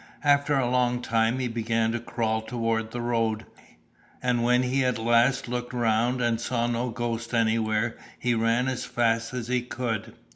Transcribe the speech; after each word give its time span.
After 0.23 0.55
a 0.57 0.67
long 0.67 1.03
time 1.03 1.37
he 1.37 1.47
began 1.47 1.91
to 1.91 1.99
crawl 1.99 2.41
toward 2.41 2.89
the 2.89 3.01
road; 3.01 3.45
and 4.19 4.41
when 4.43 4.63
he 4.63 4.83
at 4.83 4.97
last 4.97 5.47
looked 5.47 5.75
around 5.75 6.23
and 6.23 6.41
saw 6.41 6.65
no 6.65 6.89
ghost 6.89 7.35
anywhere, 7.35 7.97
he 8.17 8.33
ran 8.33 8.67
as 8.67 8.83
fast 8.83 9.31
as 9.31 9.47
he 9.47 9.61
could. 9.61 10.15